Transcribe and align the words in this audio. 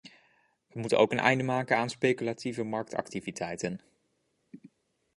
We 0.73 0.79
moeten 0.79 0.97
ook 0.97 1.11
een 1.11 1.19
einde 1.19 1.43
maken 1.43 1.77
aan 1.77 1.89
speculatieve 1.89 2.63
marktactiviteiten. 2.63 3.79